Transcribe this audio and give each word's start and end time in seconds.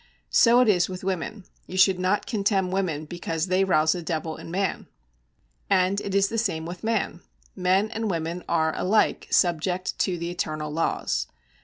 So 0.31 0.61
it 0.61 0.67
is 0.67 0.89
with 0.89 1.03
women: 1.03 1.43
you 1.67 1.77
should 1.77 1.99
not 1.99 2.25
contemn 2.25 2.71
women 2.71 3.05
because 3.05 3.45
they 3.45 3.63
rouse 3.63 3.93
a 3.93 4.01
devil 4.01 4.35
in 4.35 4.49
man. 4.49 4.87
And 5.69 6.01
it 6.01 6.15
is 6.15 6.27
the 6.27 6.39
same 6.39 6.65
with 6.65 6.83
man. 6.83 7.21
Men 7.55 7.91
and 7.91 8.09
women 8.09 8.43
are 8.49 8.75
alike 8.75 9.27
subject 9.29 9.99
to 9.99 10.17
the 10.17 10.31
eternal 10.31 10.71
laws. 10.71 11.27